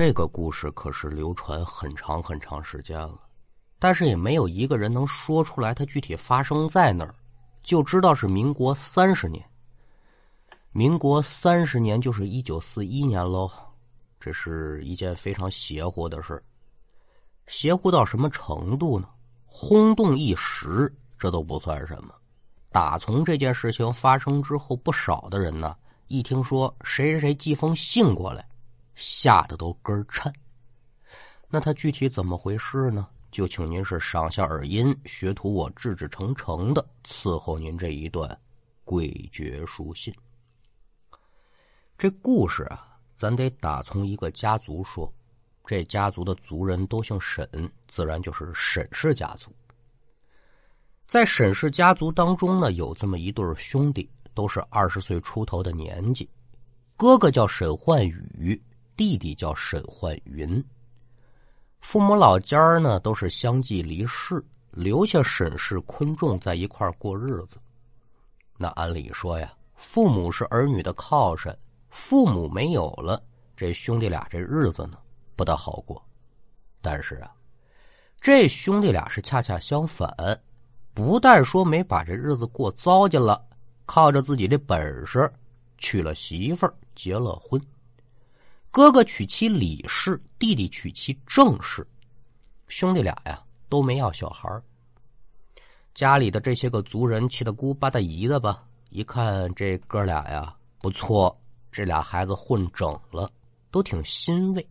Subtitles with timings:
[0.00, 3.20] 这个故事可是流传很长很长时间了，
[3.78, 7.14] 但是也没有一个人能说出来它具体发生在哪儿，
[7.62, 9.44] 就知道是民国三十年。
[10.72, 13.50] 民国三十年就是一九四一年喽，
[14.18, 16.42] 这是一件非常邪乎的事
[17.46, 19.06] 邪乎到什么程度呢？
[19.44, 22.14] 轰动一时，这都不算什么。
[22.72, 28.42] 打从这件事情发生之后，不少的人呢，一听说谁谁谁寄封信过来，
[29.00, 30.30] 吓得都根儿颤。
[31.48, 33.08] 那他具体怎么回事呢？
[33.30, 38.28] 就请您是赏下耳音，学徒我志志诚诚的伺候您这一段
[38.84, 40.12] 诡谲书信。
[41.96, 45.10] 这故事啊，咱得打从一个家族说，
[45.64, 47.48] 这家族的族人都姓沈，
[47.88, 49.50] 自然就是沈氏家族。
[51.06, 56.28] 在沈氏家族当中呢，有这么一对兄弟，都是二十岁出头的年纪，
[56.96, 58.60] 哥哥叫沈焕宇，
[59.00, 60.62] 弟弟叫沈焕云。
[61.80, 67.56] 父母老家呢都是相继离世，留下沈氏昆仲在一块过日子。
[68.58, 71.58] 那按理说呀，父母是儿女的靠山。
[71.88, 73.22] 父母没有了，
[73.56, 74.98] 这兄弟俩这日子呢
[75.34, 76.06] 不大好过。
[76.82, 77.32] 但是啊，
[78.20, 80.14] 这兄弟俩是恰恰相反，
[80.92, 83.42] 不但说没把这日子过糟践了，
[83.86, 85.32] 靠着自己的本事
[85.78, 87.58] 娶了媳妇儿，结了婚。
[88.72, 91.84] 哥哥娶妻李氏，弟弟娶妻郑氏，
[92.68, 94.48] 兄弟俩呀都没要小孩
[95.92, 101.36] 家里的这些个族人气得姑八大姨的吧，一看这哥俩呀不错。
[101.72, 103.30] 这俩孩子混整了，
[103.70, 104.68] 都挺欣慰。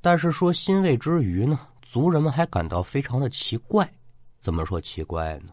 [0.00, 3.90] 但是说欣慰之余呢，族人们还感到非常的奇怪。
[4.40, 5.52] 怎么说奇怪呢？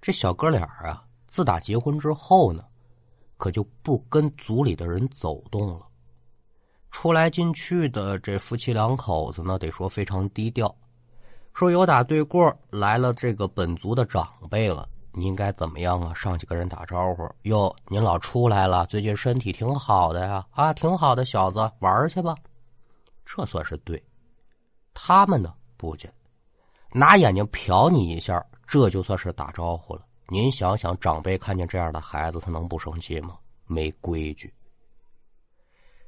[0.00, 2.64] 这小哥俩啊，自打结婚之后呢，
[3.36, 5.86] 可就不跟族里的人走动了。
[6.94, 10.72] 出来进去的这夫妻两口子呢，得说非常低调。
[11.52, 14.88] 说有打对过来了这个本族的长辈了。
[15.10, 16.14] 你应该怎么样啊？
[16.14, 17.74] 上去跟人打招呼哟！
[17.88, 20.46] 您老出来了，最近身体挺好的呀？
[20.52, 22.36] 啊，挺好的，小子，玩去吧。
[23.24, 24.00] 这算是对。
[24.94, 26.10] 他们呢，不见，
[26.92, 30.02] 拿眼睛瞟你一下，这就算是打招呼了。
[30.28, 33.36] 您想想，长辈看见这样的孩子，他能不生气吗？
[33.66, 34.54] 没规矩。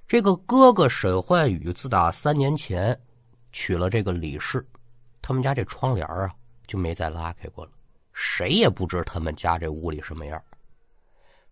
[0.08, 2.96] 这个哥哥沈焕宇自打三年前
[3.50, 4.64] 娶了这个李氏，
[5.20, 6.32] 他们家这窗帘啊
[6.68, 7.72] 就没再拉开过了。
[8.12, 10.40] 谁也不知他们家这屋里什么样，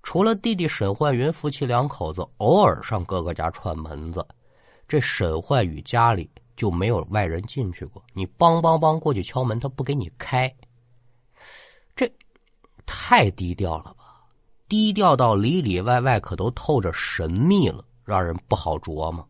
[0.05, 4.25] 除了弟弟沈焕云夫妻两口子偶尔上哥哥家串门子，
[4.87, 8.01] 这沈焕宇家里就没有外人进去过。
[8.13, 10.55] 你梆梆梆过去敲门，他不给你开，
[11.97, 12.09] 这
[12.87, 14.05] 太低调了吧？
[14.69, 19.27] 低调到里里外外可都透着神秘了，让人不好琢磨。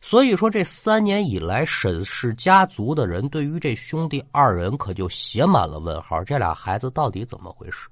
[0.00, 6.24] 所以说，这三年以来，沈氏家族的人对于这兄弟二人可就写满了问号。
[6.24, 7.88] 这俩孩子到底怎么回事？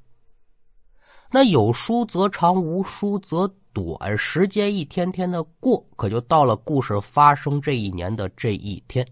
[1.31, 4.19] 那有书则长，无书则短。
[4.19, 9.07] 时间一天天的过，可就到了故事发生这一年的这一天。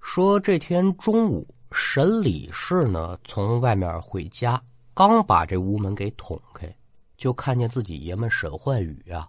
[0.00, 4.62] 说这天中午，沈李氏呢从外面回家，
[4.94, 6.72] 刚把这屋门给捅开，
[7.18, 9.28] 就看见自己爷们沈焕宇啊。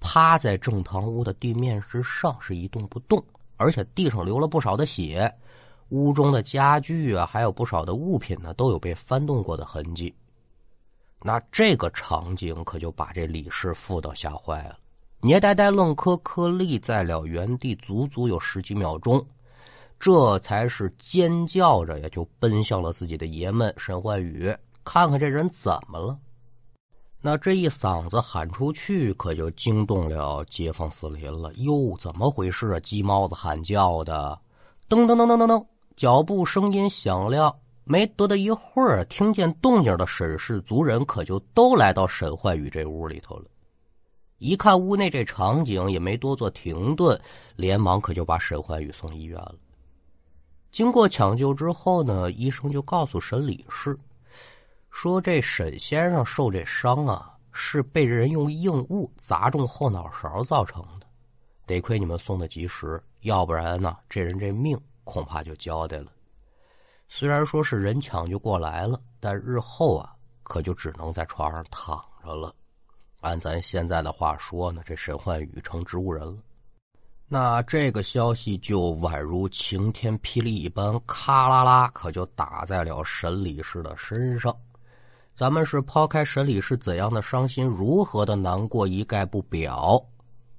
[0.00, 3.22] 趴在正堂屋的地面之上是一动不动，
[3.56, 5.32] 而且地上流了不少的血，
[5.90, 10.12] 屋中的家具啊，还有不少的物品呢，都有被翻动过的痕迹。
[11.22, 14.78] 那这个场景可就把这李氏妇都吓坏了，
[15.20, 19.22] 捏呆呆愣磕磕立在了原地，足足有十几秒钟，
[19.98, 24.50] 这才是尖叫着呀就奔向了自己的爷们沈焕宇，
[24.82, 26.18] 看看这人怎么了。
[27.22, 31.52] 那这一嗓子喊出去，可就惊动了街坊四邻了。
[31.56, 32.80] 哟，怎么回事啊？
[32.80, 34.40] 鸡毛子喊叫的，
[34.88, 35.66] 噔噔噔噔噔噔，
[35.96, 37.54] 脚步声音响亮。
[37.84, 43.44] 没多大一会儿，听见动静的沈氏族人可就都来到沈焕宇这屋里头了。
[44.38, 47.20] 一看屋内这场景，也没多做停顿，
[47.56, 49.56] 连忙可就把沈焕宇送医院了。
[50.72, 53.98] 经过抢救之后呢，医生就告诉沈理事。
[54.90, 61.06] 说这沈先生受这伤啊，是被人用硬物砸中后脑勺造成的。
[61.64, 66.06] 得亏你们送的及时，要不然呢，这人这命恐怕就交代了。
[67.08, 72.54] 虽然说是人抢救过来了，但日后啊，可就只能在床上躺着了。
[73.20, 76.36] 按咱现在的话说呢，这沈焕宇成植物人了。
[77.28, 84.54] 那这个消息就宛如晴天霹雳一般，咔啦啦，可就打在了沈李氏的身上。
[85.40, 89.98] 咱们是抛开沈李是怎样的伤心，如何的难过，一概不表。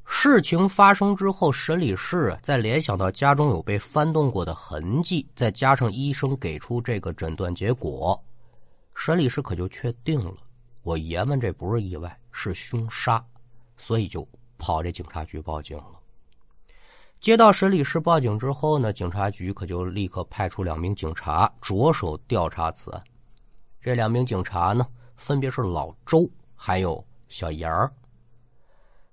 [0.05, 8.19] 事情发生之后，审理室再联想到家中有被翻动过的痕迹，再加上医生给出这个诊断结果，
[8.95, 10.33] 审理室可就确定了，
[10.81, 13.23] 我爷们这不是意外，是凶杀，
[13.77, 14.27] 所以就
[14.57, 15.99] 跑这警察局报警了。
[17.19, 23.03] 接到审理室报警之后呢，警察局可就立刻派出两名警察着手调查此案。
[23.81, 27.91] 这两名警察呢，分别是老周还有小严儿。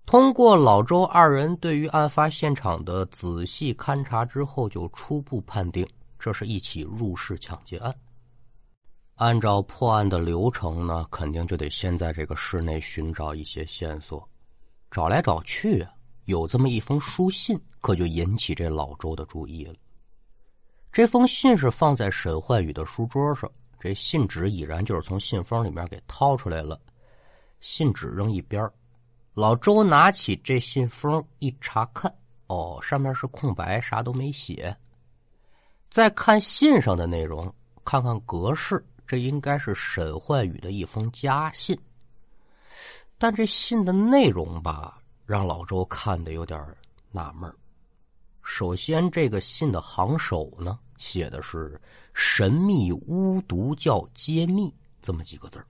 [0.05, 5.87] 通过老周二人对于案发现场的仔细勘查之后，就初步判定
[6.19, 7.95] 这是一起入室抢劫案。
[9.17, 14.27] 按照破案的流程呢，肯定就得先在这个室内寻找一些线索。
[14.91, 15.91] 找来找去啊，
[16.25, 19.75] 有这么一封书信，可就引起这老周的注意了。
[20.91, 26.81] 这封信是放在沈焕宇的书桌上，这信纸已然就是从信封里面给掏出来了，
[27.61, 28.69] 信纸扔一边
[29.35, 32.13] 老周拿起这信封一查看，
[32.49, 34.77] 哦，上面是空白，啥都没写。
[35.89, 37.53] 再看信上的内容，
[37.85, 41.79] 看看格式，这应该是沈焕宇的一封家信。
[43.17, 46.61] 但这信的内容吧，让老周看的有点
[47.11, 47.53] 纳闷
[48.43, 51.81] 首先，这个信的行首呢，写的是
[52.13, 55.65] “神秘巫毒教揭秘”这么几个字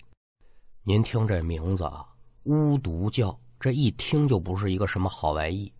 [0.82, 2.06] 您听这名字啊，
[2.44, 3.38] 巫毒教。
[3.60, 5.72] 这一听就不是一个什么好玩意。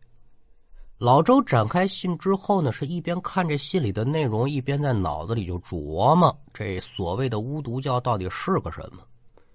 [0.99, 9.05] 老周展开信之后呢，是一边看着信里的内容，一边在脑子里就琢磨这所谓的巫毒教到底是个什么。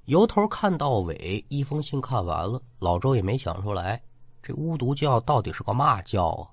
[0.05, 4.01] 由头看到尾，一封信看完了，老周也没想出来
[4.41, 6.47] 这巫毒教到底是个嘛教啊。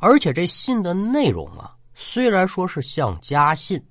[0.00, 3.82] 而且这信的内容啊，虽然说是像家信，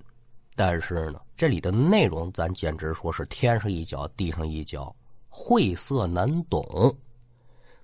[0.56, 4.96] 但是呢，这里的内容咱简直说是天上一脚地上一脚。
[5.28, 6.98] 晦涩难懂，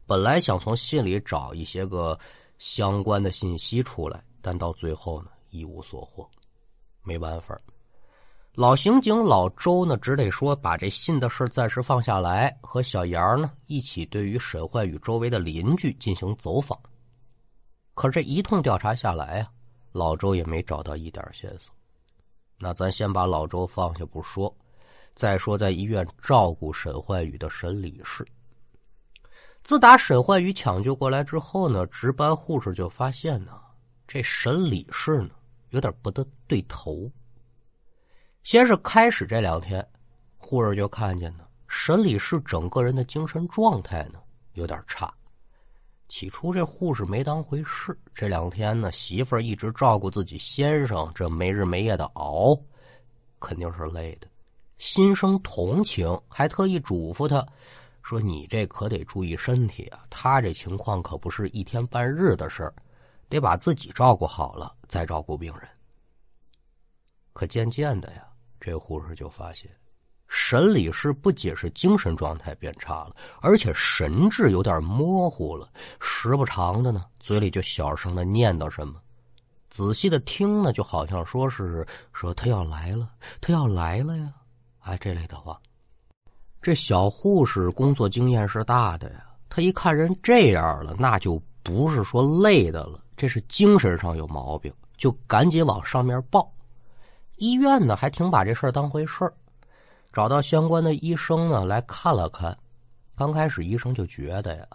[0.08, 2.18] 本来想从信里找一些个
[2.58, 6.26] 相关的信息出来，但到最后呢一无所获。
[7.04, 7.60] 没办法，
[8.54, 16.80] 老刑警老周呢只得说把这信的事暂时放下来，和小杨呢一起对于沈焕宇周围的邻居进行走访。
[17.94, 19.52] 可这一通调查下来啊，
[19.94, 21.74] 老周也没找到一点线索。
[22.60, 24.54] 那咱先把老周放下不说。
[25.16, 28.26] 再说，在医院照顾沈焕宇的沈理事，
[29.64, 33.52] 自打沈焕宇抢救过来之后呢，值班护士就发现呢，
[34.08, 35.30] 这沈理事呢
[35.70, 37.08] 有点不得对头。
[38.42, 39.88] 先是开始这两天，
[40.36, 44.20] 护士就看见呢，沈理事整个人的精神状态呢
[44.54, 45.14] 有点差。
[46.14, 52.56] 起初这护士没当回事，这两天呢，媳妇儿一直照顾自己先生，这没日没夜的熬，
[53.40, 54.28] 肯定是累的。
[54.78, 57.44] 心生同情，还特意嘱咐他，
[58.04, 60.06] 说：“你这可得注意身体啊！
[60.08, 62.76] 他这情况可不是一天半日的事儿，
[63.28, 65.68] 得把自己照顾好了再照顾病人。”
[67.34, 68.24] 可渐渐的呀，
[68.60, 69.68] 这护士就发现，
[70.28, 79.00] 沈理事不仅是精神状态变差了，而且神志有点模糊了，时不常的呢，嘴里就小声的念叨什么。
[79.70, 83.10] 仔细的听呢，就好像说是说他要来了，
[83.42, 84.32] 他要来了呀。
[84.80, 85.60] 哎，这类的话，
[86.62, 89.26] 这小护士工作经验是大的呀。
[89.50, 96.52] 他一看人这样了，那就不是说累的了，这是精神上有毛病，就赶紧往上面报。
[97.38, 99.34] 医院呢，还挺把这事儿当回事儿，
[100.14, 102.56] 找到相关的医生呢来看了看。
[103.16, 104.68] 刚开始医生就觉得呀，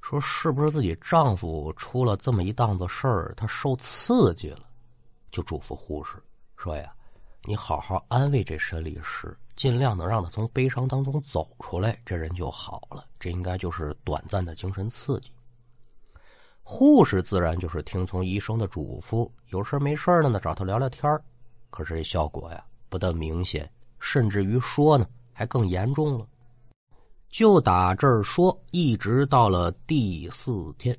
[0.00, 4.64] 说是不是自己丈夫出了这么一档子事儿，他受刺激了，
[5.30, 6.16] 就嘱咐护士
[6.56, 6.90] 说呀。
[7.44, 13.04] 你好好安慰这申律师，尽量能让他从悲伤当中走出来，这人就好了。
[13.18, 15.32] 这应该就是短暂的精神刺激。
[16.62, 21.20] 护士自然就是听从医生的嘱咐，有事没事的呢找他聊聊天
[21.68, 23.68] 可是这效果呀不但明显，
[24.02, 26.26] 甚至于说呢还更严重了。
[27.30, 30.94] 就打这儿说，一直到了第四天，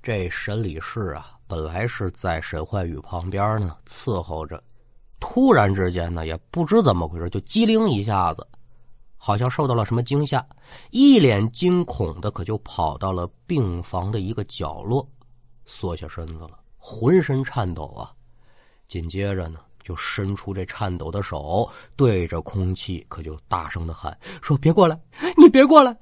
[0.00, 4.62] 这审理室啊本来是在沈焕宇旁边呢伺候着。
[5.18, 8.46] 突然之间呢，也不知怎么回事，就机灵一下子，
[9.16, 10.46] 好像受到了什么惊吓，
[10.90, 15.04] 一脸惊恐的，可就跑到了病房的一个角落，
[15.66, 18.12] 缩下身子了，浑身颤抖啊。
[18.86, 19.58] 紧接着呢，
[19.88, 21.66] 就伸出这颤抖的手，
[21.96, 25.00] 对着空气，可就大声的喊说：“别过来，
[25.38, 25.96] 你别过来！”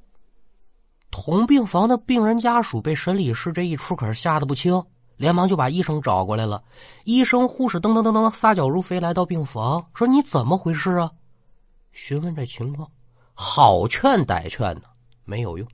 [1.13, 4.85] 同病房的病人家属被审理室这一出，可是吓得不轻。
[5.17, 6.61] 连忙就把医生找过来了，
[7.05, 11.09] 医生、护士噔噔噔噔撒脚如飞来到病房，说：“你怎么回事啊？”
[11.93, 12.91] 询问这情况，
[13.35, 14.83] 好劝歹劝的
[15.25, 15.67] 没有用。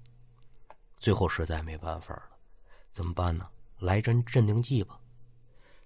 [0.99, 2.37] 最后实在没办法了，
[2.93, 3.47] 怎么办呢？
[3.79, 4.99] 来针镇定剂吧。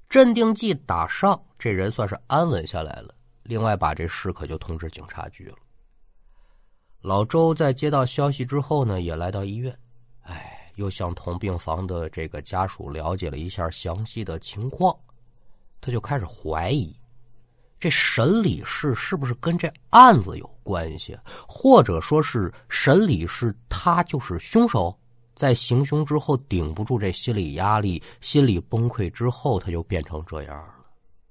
[0.08, 3.14] 镇定剂打上，这人算是安稳下来了。
[3.42, 5.56] 另外，把这事可就通知警察局了。
[7.00, 9.76] 老周在接到消息之后呢，也来到医院，
[10.22, 14.96] 哎，又向同病房的这个家属了解了一下详细的情况，
[15.80, 16.98] 他就开始怀疑，
[17.78, 24.96] 这沈理事是不是跟这案子有关系，或者说是沈理事他就是凶手。
[25.36, 30.74] 在行凶之后顶不住这心理压力，心理崩溃之后，他就变成这样了。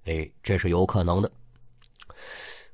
[0.06, 1.32] 哎，这是有可能的。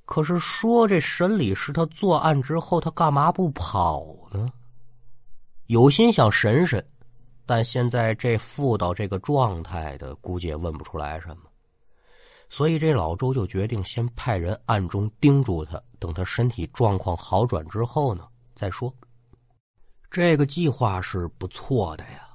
[0.04, 4.52] 可是说这审理是他作案之后，他干嘛不跑呢？
[5.68, 6.86] 有心想审审，
[7.46, 11.44] 但现在这妇到这个状态的，估计也问不出来什么。
[12.50, 18.94] 所以这老周就决定先派人暗中盯住他，等他身体状况好转之后呢再说。
[20.12, 22.28] 这个计划是不错的呀，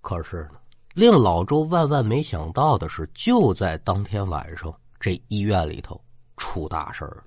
[0.00, 0.58] 可是呢，
[0.92, 6.02] 令老周万万没想到的是，就在当天晚上，这医院里头
[6.36, 7.22] 出大事了。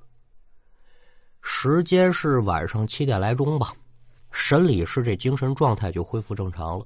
[1.41, 3.71] 时间是晚上七点来钟吧，
[4.31, 6.85] 沈理事这精神状态就恢复正常了。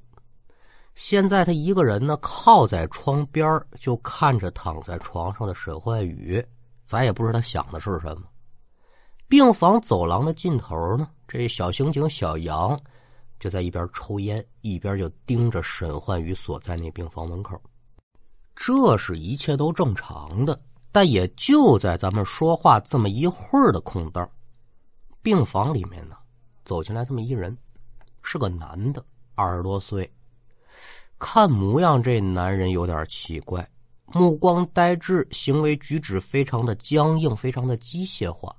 [0.94, 6.46] 现在他一个人呢，靠在窗边就看着躺在床上的沈焕宇，
[6.86, 8.28] 咱也不知道他想的是什么。
[9.28, 12.80] 病房走廊的尽头呢，这小刑警小杨。
[13.40, 17.60] 就在一边抽烟，一边就盯着沈焕宇所在那病房门口。
[18.56, 24.30] 这是一切都正常的，但也就在咱们说话这么一会儿的空档，
[25.22, 26.18] 病房里面呢，
[26.66, 27.58] 走进来这么一人，
[28.22, 29.04] 是个男的，
[29.36, 30.12] 二十多岁。
[31.18, 33.66] 看模样，这男人有点奇怪，
[34.08, 38.56] 目光呆滞，行为举止非常的僵硬，非常的机械化。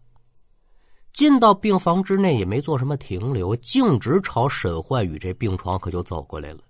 [1.13, 6.61] 进到病房之内也没做什么停留，径直朝沈焕宇这病床可就走过来了。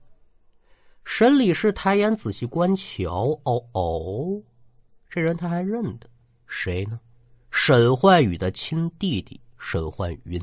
[1.04, 4.42] 沈理事抬眼仔细观瞧，哦哦，
[5.08, 6.08] 这人他还认得，
[6.46, 6.98] 谁呢？
[7.50, 10.40] 沈焕宇的亲弟弟沈焕云。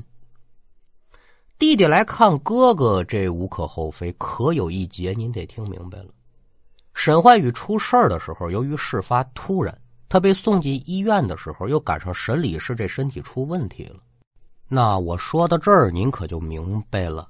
[1.58, 4.12] 弟弟来看哥哥，这无可厚非。
[4.14, 6.10] 可有一节，您得听明白了。
[6.94, 9.76] 沈焕宇出事的时候，由于事发突然。
[10.10, 13.98] 他被送进医院的时候，又赶上沈理事这身体出问题了。
[14.68, 17.28] 那我说到这儿，您可就明白了，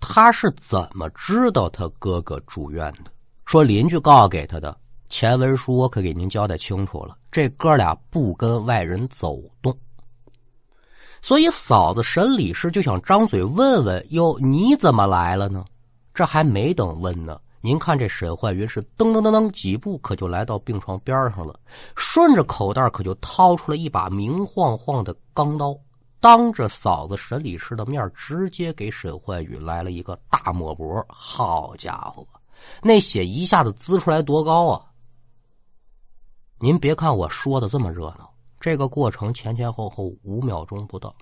[0.00, 3.10] 他是怎么知道他哥哥住院的？
[3.46, 4.76] 说邻居告诉给他的
[5.08, 7.16] 前文书，我可给您交代清楚了。
[7.30, 9.76] 这哥俩不跟外人走动，
[11.20, 15.64] 所以嫂子沈理事就想张嘴问问：哟，你怎么来了呢？
[16.14, 17.40] 这还没等问呢。
[17.64, 21.58] 您看，这沈焕云是噔噔噔噔几步，可就来到病床边上了，
[21.96, 25.74] 顺着口袋可就掏出了一把明晃晃的钢刀，
[26.20, 31.02] 当着嫂子沈理事的面，直接给沈焕宇来了一个大抹脖。
[31.08, 32.26] 好家伙，
[32.82, 34.84] 那血一下子滋出来多高啊！
[36.58, 38.30] 您别看我说的这么热闹，
[38.60, 41.16] 这个过程前前后后五秒钟不到。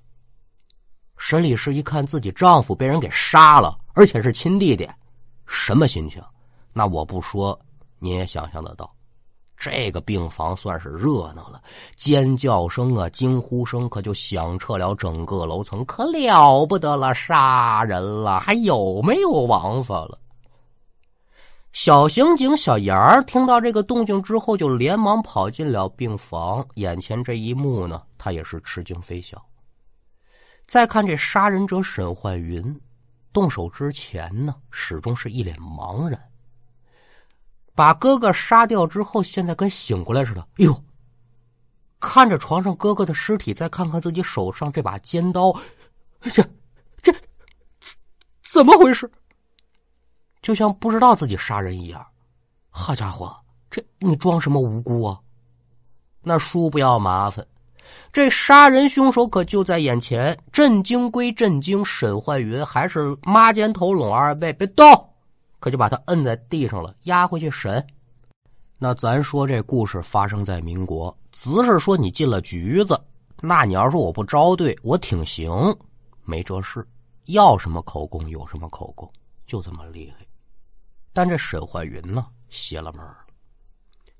[1.16, 4.90] 沈理事一看自己丈夫被人给杀了，而且是亲弟弟，
[5.54, 6.22] 什么心情？
[6.72, 7.58] 那我不说，
[7.98, 8.90] 你也想象得到，
[9.54, 11.62] 这个病房算是热闹了，
[11.94, 20.18] 尖叫声啊、惊呼声可就响彻了整个楼层，可了不得了，杀人了，还有没有王法了？
[21.72, 26.66] 小刑警小杨儿听到这个动静之后，就连忙跑进了病房。
[26.76, 29.40] 眼前这一幕呢，他也是吃惊非小。
[30.66, 32.80] 再看这杀人者沈焕云，
[33.32, 36.20] 动手之前呢，始终是一脸茫然。
[37.74, 40.40] 把哥哥杀掉之后，现在跟醒过来似的。
[40.58, 40.84] 哎呦，
[41.98, 45.52] 看着床上哥哥的尸体，再看看自己手上这把尖刀，
[46.32, 46.42] 这
[47.00, 47.14] 这
[48.42, 49.10] 怎么回事？
[50.42, 52.06] 就像不知道自己杀人一样。
[52.68, 53.34] 好家伙，
[53.70, 55.18] 这你装什么无辜啊？
[56.20, 57.46] 那叔不要麻烦，
[58.12, 60.38] 这杀人凶手可就在眼前。
[60.52, 64.86] 震惊归震惊，沈焕云还是妈肩头拢二背，别动。
[65.60, 67.86] 可就把他摁在地上了，押回去审。
[68.78, 73.00] 那咱说这故事发生在民国，只是说你进了局子，
[73.40, 75.50] 那你要说我不招对，我挺行，
[76.24, 76.84] 没这事。
[77.26, 79.08] 要什么口供有什么口供，
[79.46, 80.26] 就这么厉害。
[81.12, 83.18] 但这沈焕云呢，邪了门了。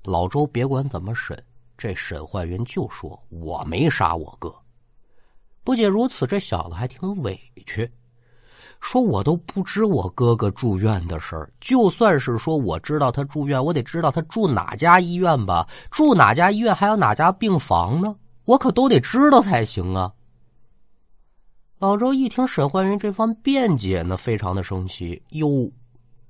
[0.03, 1.37] 老周别管怎么审，
[1.77, 4.53] 这沈焕云就说我没杀我哥。
[5.63, 7.89] 不仅如此，这小子还挺委屈。
[8.81, 15.65] 说我都不知我哥哥住院的事儿，就算是说我知道他住院，我得知道他住哪家医院吧？
[15.89, 18.13] 住哪家医院还有哪家病房呢？
[18.43, 20.11] 我可都得知道才行啊！
[21.79, 25.23] 老周一听沈焕云这番辩解呢，非常的生气。
[25.29, 25.71] 哟，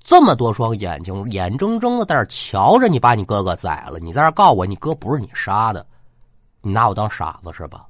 [0.03, 5.85] 这么多双眼睛，眼睁睁的在这瞧着你把你哥哥宰了，你在这告我你哥不是你杀的，
[6.61, 7.87] 你拿我当傻子是吧？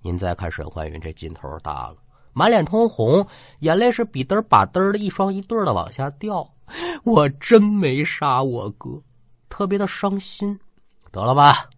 [0.00, 1.96] 您再看沈焕云这劲头大了，
[2.32, 3.26] 满脸通红，
[3.58, 6.48] 眼泪是比嘚把嘚的一双一对的往下掉。
[7.04, 8.88] 我真没杀我哥，
[9.48, 10.58] 特别的伤心。
[11.12, 11.68] 得了吧，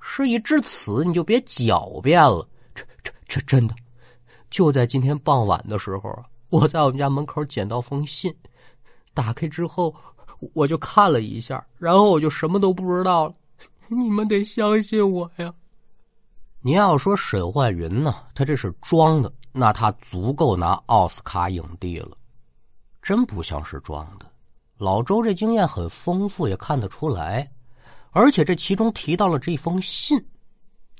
[0.00, 2.46] 事已至此，你就别狡辩了。
[2.74, 3.74] 这、这、这真的，
[4.50, 8.34] 就在今天傍晚的时候，我在我们家门口捡到封信，
[9.16, 9.92] 打开之后
[10.52, 13.34] 我就看了一下，然后我就什么都不知道了。
[13.88, 15.52] 你们得相信我呀。
[16.60, 22.16] 您要说沈焕云呢，他这是装的，那他足够拿奥斯卡影帝了。
[23.00, 24.26] 真不像是装的。
[24.76, 27.50] 老周这经验很丰富，也看得出来。
[28.10, 30.22] 而且这其中提到了这封信，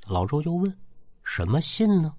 [0.06, 0.75] 老周就问
[1.25, 2.14] ：“什么信呢？”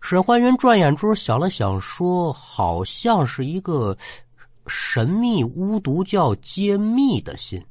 [0.00, 3.96] 沈焕云转眼珠想了想，说：“好像是一个
[4.66, 7.64] 神秘巫毒教揭秘的信。”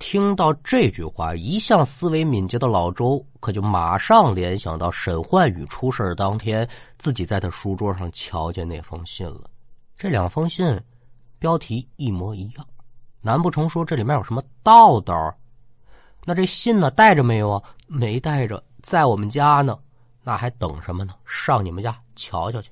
[0.00, 9.48] 听到这句话，一向思维敏捷的老周可就马上联想到沈焕宇出事当天，自己在他书桌上瞧见那封信了。
[9.96, 10.78] 这两封信
[11.38, 12.66] 标题一模一样，
[13.20, 15.34] 难不成说这里面有什么道道？
[16.24, 17.62] 那这信呢，带着没有啊？
[17.86, 19.78] 没带着，在我们家呢。
[20.22, 21.14] 那还等什么呢？
[21.24, 22.70] 上你们家瞧瞧去。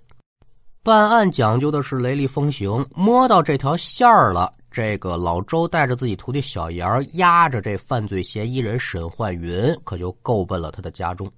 [0.84, 4.52] 办案讲究的是雷厉风行，摸到这条线儿了。
[4.68, 11.30] 这个老周带着自己徒弟小杨，押着这犯罪嫌疑人沈焕云，可就够奔了他的家中。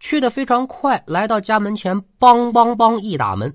[0.00, 3.54] 去的非常快，来到家门前，梆梆梆一打门，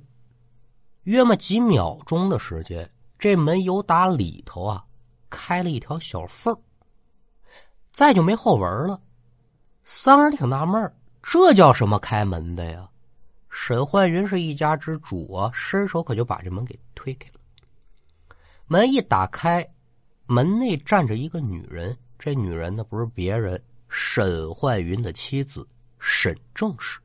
[1.03, 2.89] 约么几秒钟的时间，
[3.20, 4.82] 这门由打里头啊
[5.29, 6.56] 开了一条小缝
[7.91, 8.98] 再就没后文了。
[9.84, 10.89] 三人挺纳闷
[11.22, 12.88] 这叫什么开门的呀？
[13.59, 17.39] 沈焕云是一家之主啊，伸手可就把这门给推开了。
[18.67, 19.67] 门一打开，
[20.27, 21.98] 门内站着一个女人。
[22.20, 25.67] 这女人呢，不是别人，沈焕云的妻子
[26.00, 27.00] 沈正氏。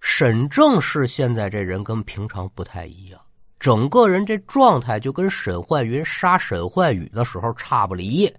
[0.00, 3.18] 沈正氏现在这人跟平常不太一样，
[3.60, 8.30] 整个人这状态就跟沈焕云杀沈焕宇的时候差不离。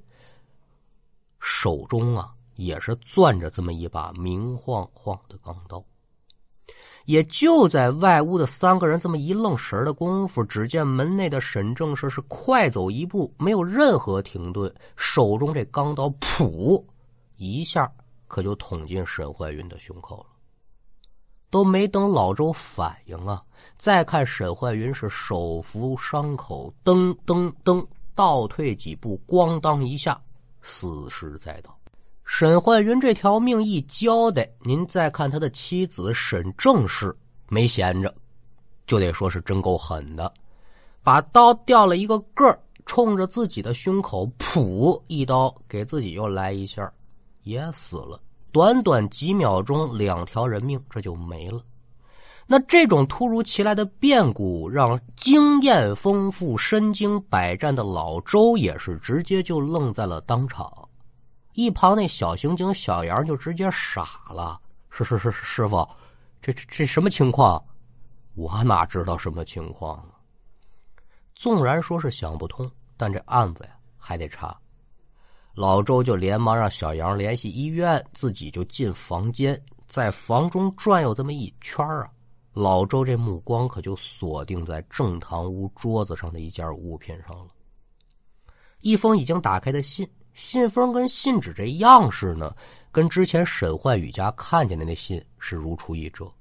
[1.40, 5.84] 手中啊，也是攥着这么一把明晃晃的钢刀。
[7.06, 16.84] 也就在外屋的三个人这么一愣神的功夫，只见门内的沈正是是快走一步，没有任何停顿，手中这钢刀噗
[17.36, 17.92] 一下
[18.28, 20.28] 可就捅进沈怀云的胸口了。
[21.50, 23.44] 都没等老周反应啊，
[23.78, 30.20] 再看沈怀云是手扶伤口，噔噔噔倒退几步，咣当一下
[30.64, 31.78] 死尸在倒。
[32.26, 37.16] 沈焕云这条命一交代，您再看他的妻子沈正氏
[37.50, 38.14] 没闲着，
[38.88, 40.34] 就得说是真够狠的，
[41.04, 46.92] 把刀掉了一个个儿，冲着自己的胸口，噗一刀给自己又来一下，
[47.44, 48.20] 也死了。
[48.52, 51.62] 短短几秒钟，两条人命这就没了。
[52.46, 60.72] 那这种突如其来的变故，让经验丰富、身经百战的老周也是直接就愣在了当场。
[61.54, 65.88] 一旁那小刑警小杨就直接傻了：“是是是，师傅，
[66.42, 67.64] 这这这什么情况？
[68.36, 70.18] 我哪知道什么情况啊？
[71.36, 74.60] 纵然说是想不通，但这案子呀还得查。”
[75.54, 82.10] 老周就连忙让小杨联系医院，自己就进房间，在房中转悠这么一圈啊。
[82.54, 87.48] 老周这目光可就锁定在正堂屋桌子上的一件物品上了，
[88.80, 90.10] 一封已经打开的信。
[90.34, 92.56] 信封跟信纸这样式呢，
[92.92, 96.32] 跟之前沈焕宇家看见的那信是如出一辙。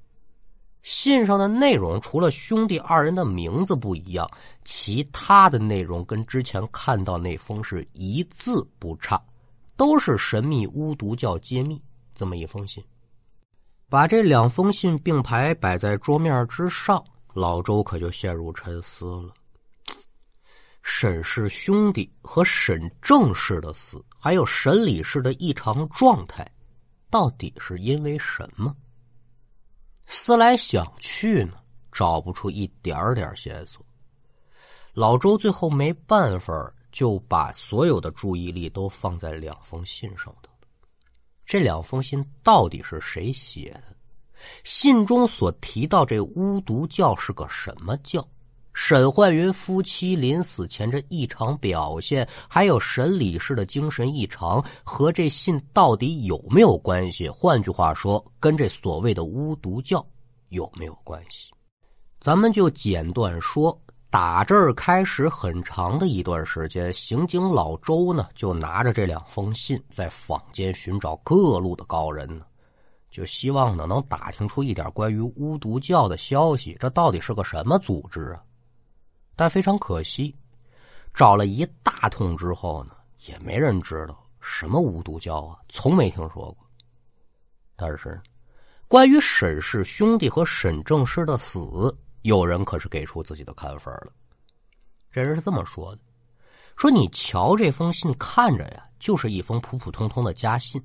[0.83, 4.29] 信上的内容除了兄弟二人的名字不一样，
[4.65, 9.23] 其他的内容跟之前看到那封是一字不差，
[9.77, 11.81] 都是神秘巫毒教揭秘
[12.15, 12.83] 这么一封信。
[13.89, 19.33] 把这两封信并排摆在桌面之上，老周可就陷入沉思了。
[20.83, 26.47] 沈氏兄弟和沈正氏的死，还有沈李氏的异常状态，
[27.09, 28.75] 到底是因为什么？
[30.07, 31.55] 思来想去呢，
[31.93, 33.85] 找不出一点点线索。
[34.93, 36.53] 老周最后没办法，
[36.91, 40.53] 就把所有的注意力都放在两封信上头。
[41.47, 43.97] 这两封信到底是谁写的？
[44.65, 48.27] 信中所提到这巫毒教是个什么教？
[48.75, 57.29] 沈焕云夫妻临死前这异常表现，还有沈李氏的精神异常，和这信到底有没有关系？
[57.29, 60.05] 换句话说，跟这所谓的巫毒教
[60.49, 61.53] 有没有关系？
[62.19, 72.45] 咱们就简短说，打这儿开始很长的一段时间，刑警老周呢就拿着这两封信，在坊间寻找各路的高人呢，
[73.11, 78.43] 就希望呢能打听出一点关于巫毒教的消息，这到底是个什么组织啊？
[79.35, 80.35] 但非常可惜，
[81.15, 82.95] 找了一大通之后呢，
[83.27, 86.57] 也没人知道什么无毒教啊，从没听说过。
[87.77, 88.21] 但是，
[88.87, 91.59] 关于沈氏兄弟和沈正师的死，
[92.23, 94.13] 有人可是给出自己的看法了。
[95.11, 96.01] 这人是这么说的
[96.77, 100.81] ：“说你瞧这封信，看着呀，就是一封普普通通的家信，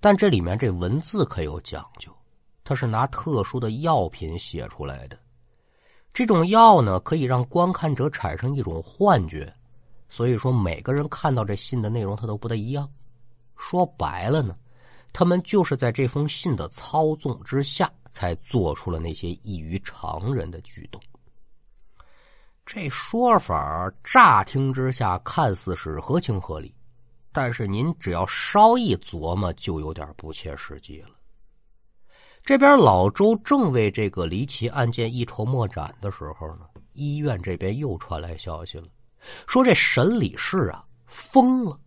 [0.00, 2.12] 但这里面这文字可有讲究，
[2.64, 5.18] 它是拿特殊的药品写出来的。”
[6.12, 9.52] 这种药呢，可以让观看者产生一种幻觉，
[10.08, 12.88] 所以说每个人看到这信的内容，他都不太一样。
[13.56, 14.56] 说白了呢，
[15.12, 21.00] 他们就是在这封信的操纵之下，才做出了那些异于常人的举动。
[22.66, 26.74] 这说法乍听之下看似是合情合理，
[27.32, 31.10] 但是您只要稍一琢磨，就有点不切实际了。
[32.42, 36.62] 这边老周正为这个离奇案件一筹莫展的时候呢，
[36.94, 38.86] 医院这边又传来消息了，
[39.46, 41.78] 说这沈理事啊疯了，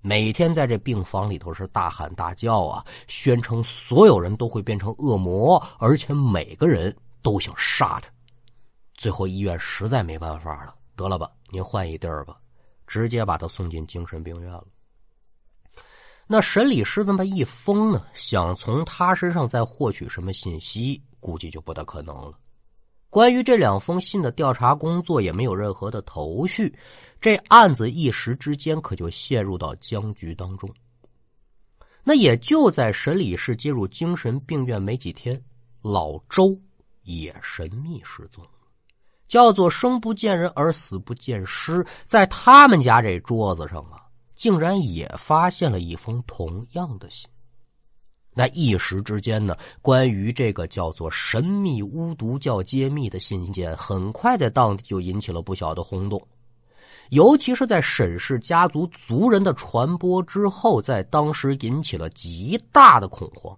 [0.00, 8.10] 每天在这病房里头是大喊大叫啊，宣称所有人都会变成恶魔，而且每个人都想杀他。
[8.94, 12.36] 最后医院实在没办法了，得了吧，您换一地儿吧，
[12.86, 14.64] 直接把他送进精神病院了。
[16.26, 22.32] 那审理师这么一封呢，想从他身上再获取什么信息，估计就不大可能了。
[23.08, 26.76] 关于这两封信的调查工作也没有任何的头绪，
[27.20, 30.68] 这案子一时之间可就陷入到僵局当中。
[32.02, 35.40] 那也就在审理室接入精神病院没几天，
[35.80, 36.60] 老周
[37.02, 38.50] 也神秘失踪了，
[39.28, 44.02] 叫做生不见人而死不见尸，在他们家这桌子上啊。
[44.36, 47.26] 竟然也发现了一封同样的信，
[48.34, 56.22] 那一时之间呢，关于这个叫做“神秘巫毒教揭秘”的信件，很快在当地就引起了不小的轰动。
[57.10, 63.56] 尤其是在沈氏家族族人的传播之后，在当时引起了极大的恐慌。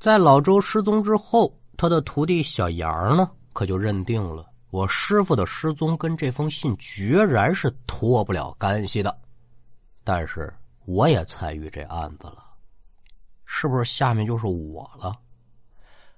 [0.00, 9.16] 在老周失踪之后，他的徒弟小杨呢，可就认定了我师傅的失踪跟这封信决然是脱不了干系的。
[10.12, 10.52] 但是
[10.86, 12.44] 我也参与这案子了，
[13.44, 15.16] 是不是下面就是我了？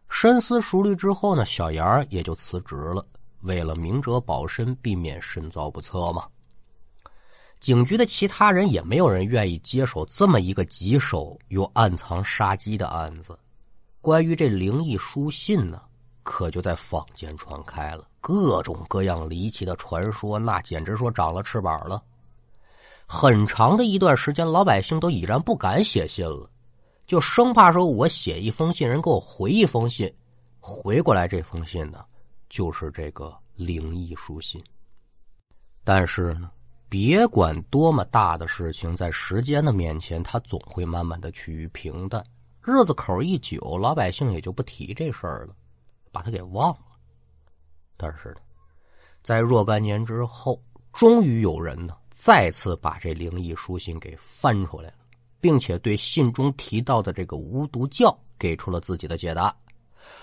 [0.08, 3.06] 深思熟虑之后呢，小杨也就辞职了，
[3.42, 6.26] 为了明哲保身，避免身遭不测嘛。
[7.60, 13.38] 警局的其他人也没有人愿意接手这么一个棘手又暗藏杀机的案子。
[14.00, 15.82] 关于这灵异书信呢，
[16.22, 22.02] 可就在坊间传开了，各种各样离奇的传说，那简直说长了翅膀了。
[23.14, 26.48] 很长的一段时间，老百姓都已然不敢写信了，
[27.06, 30.10] 就生怕说我写一封信，人给我回一封信，
[30.58, 32.02] 回过来这封信呢，
[32.48, 34.64] 就是这个灵异书信。
[35.84, 36.50] 但是呢，
[36.88, 42.24] 别管多么大的事情，在时间的面前，它总会慢慢的趋于平淡。
[42.62, 45.54] 日子口一久，老百姓也就不提这事儿了，
[46.10, 46.96] 把它给忘了。
[47.98, 48.36] 但是呢，
[49.22, 50.58] 在若干年之后，
[50.94, 51.94] 终于有人呢。
[52.22, 54.94] 再次把这灵异书信给翻出来了，
[55.40, 59.52] 并且对信中提到的这个巫毒教给出了自己的解答，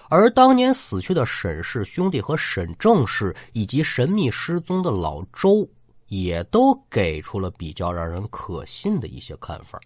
[0.08, 5.70] 而当年死去的沈氏兄弟和沈正氏以及神秘失踪的老周，
[6.08, 9.78] 也都给出了比较让人可信的一些看法。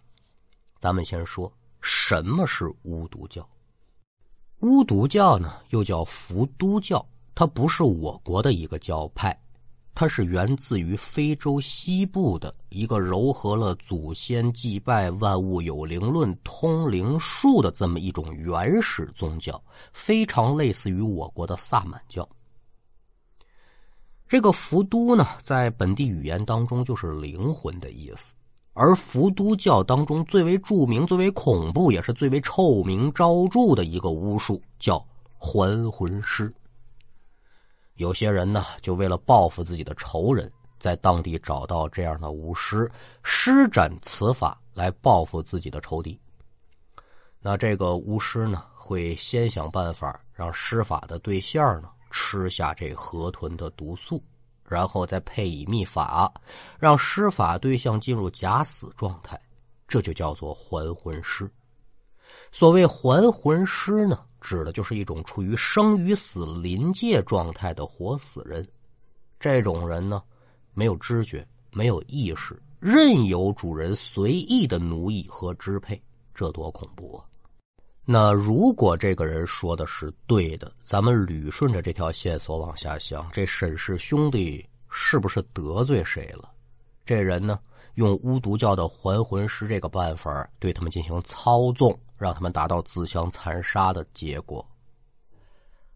[0.80, 3.44] 咱们先说什么是巫毒教？
[4.60, 9.36] 巫毒教呢，又叫伏都教，它不是我国的一个教派。
[9.96, 19.62] 它是源自于非洲西部的一个糅合了祖先祭拜、万物有灵论、通灵术的这么一种原始宗教，
[19.94, 22.28] 非常类似于我国的萨满教。
[24.28, 28.34] 这个福都呢，在本地语言当中就是灵魂的意思，
[28.74, 34.98] 而福都教当中最为著名、最为恐怖，也是最为臭名昭著的一个巫术，叫
[35.38, 36.52] 还魂师。
[37.96, 42.92] 有些人呢，就为了报复自己的仇人，在当地找到这样的巫师，
[43.24, 46.20] 施展此法来报复自己的仇敌。
[47.40, 54.24] 那这个巫师呢，会先想办法让施法的对象呢吃下这河豚的毒素，
[54.66, 56.34] 然后再配以秘法，
[56.80, 59.40] 让施法对象进入假死状态，
[59.88, 61.50] 这就叫做还魂师。
[62.52, 68.68] 所谓还魂师呢，指的就是一种处于生与死临界状态的活死人。
[69.40, 70.22] 这种人呢，
[70.74, 76.00] 没有知觉，没有意识，任由主人随意的奴役和支配，
[76.36, 77.26] 这多恐怖啊！
[78.06, 86.52] 那如果这个人说的是对的，咱们捋顺着这条线索往下想，这沈氏兄弟是不是得罪谁了？
[87.06, 87.58] 这人呢，
[87.96, 91.98] 用巫毒教的还魂师这个办法对他们进行操纵。
[92.24, 94.66] 让他们达到自相残杀的结果。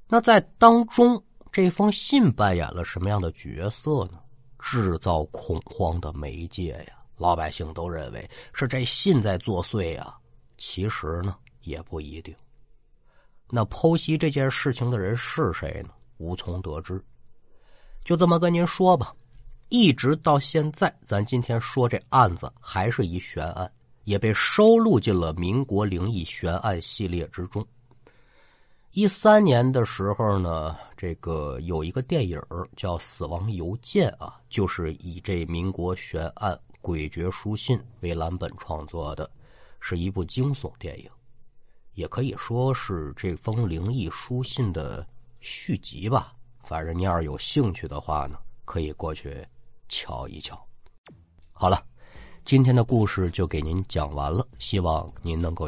[0.09, 4.19] 那在当中，这封信扮演了什么样的角色呢？
[4.59, 6.97] 制造恐慌的媒介呀！
[7.15, 10.13] 老百姓都认为是这信在作祟呀。
[10.57, 12.35] 其实呢，也不一定。
[13.49, 15.93] 那剖析这件事情的人是谁呢？
[16.17, 17.01] 无从得知。
[18.03, 19.15] 就这么跟您说吧，
[19.69, 23.71] 一直到现在，咱今天说这案子还是一悬案。
[24.08, 27.65] 也被收录进了民国灵异悬案系列之中。
[28.91, 32.41] 一三年的时候呢，这个有一个电影
[32.78, 36.58] 叫《死亡邮件》啊，就是以这民国悬案
[36.89, 39.30] 《诡谲书信》为蓝本创作的，
[39.82, 41.10] 是一部惊悚电影，
[41.93, 45.06] 也可以说是这封灵异书信的
[45.41, 46.34] 续集吧。
[46.63, 49.46] 反正你要是有兴趣的话呢，可以过去
[49.89, 50.58] 瞧一瞧。
[51.52, 51.84] 好了。
[52.47, 55.67] 今天的故事就给您讲完了，希望您能够。